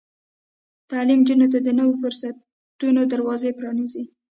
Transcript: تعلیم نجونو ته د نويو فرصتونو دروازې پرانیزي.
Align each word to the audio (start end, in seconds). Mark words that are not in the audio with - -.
تعلیم 0.91 1.19
نجونو 1.23 1.47
ته 1.53 1.59
د 1.61 1.67
نويو 1.79 1.99
فرصتونو 2.01 3.01
دروازې 3.11 3.51
پرانیزي. 3.59 4.03